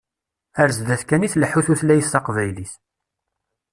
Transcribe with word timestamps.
Ar 0.61 0.69
zdat 0.77 1.03
kan 1.09 1.25
i 1.27 1.29
tleḥḥu 1.33 1.61
tutlayt 1.65 2.11
taqbaylit. 2.13 2.73